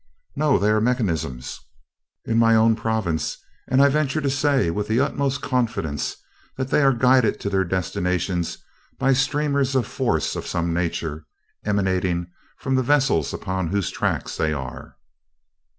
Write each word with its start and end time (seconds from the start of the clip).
No, 0.35 0.57
they 0.57 0.69
are 0.71 0.81
mechanisms, 0.81 1.59
in 2.25 2.39
my 2.39 2.55
own 2.55 2.75
province, 2.75 3.37
and 3.67 3.83
I 3.83 3.89
venture 3.89 4.19
to 4.19 4.31
say 4.31 4.71
with 4.71 4.87
the 4.87 4.99
utmost 4.99 5.43
confidence 5.43 6.15
that 6.57 6.69
they 6.69 6.81
are 6.81 6.91
guided 6.91 7.39
to 7.41 7.51
their 7.51 7.63
destinations 7.63 8.57
by 8.97 9.13
streamers 9.13 9.75
of 9.75 9.85
force 9.85 10.35
of 10.35 10.47
some 10.47 10.73
nature, 10.73 11.27
emanating 11.65 12.31
from 12.57 12.73
the 12.73 12.81
vessels 12.81 13.31
upon 13.31 13.67
whose 13.67 13.91
tracks 13.91 14.37
they 14.37 14.51
are." 14.53 14.97